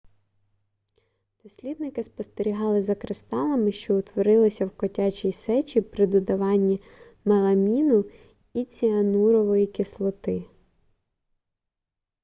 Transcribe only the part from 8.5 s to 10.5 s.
і ціанурової кислоти